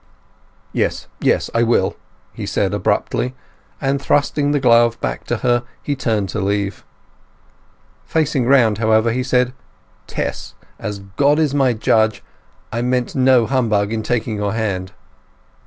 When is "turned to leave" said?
5.95-6.83